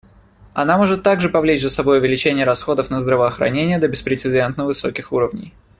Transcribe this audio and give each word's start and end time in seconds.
Она 0.55 0.79
может 0.79 1.03
также 1.03 1.29
повлечь 1.29 1.61
за 1.61 1.69
собой 1.69 1.99
увеличение 1.99 2.43
расходов 2.43 2.89
на 2.89 2.99
здравоохранение 2.99 3.77
до 3.77 3.87
беспрецедентно 3.87 4.65
высоких 4.65 5.11
уровней. 5.13 5.53